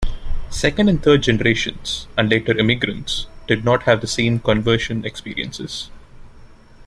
[0.49, 5.91] Second and third generations, and later immigrants, did not have the same conversion experiences.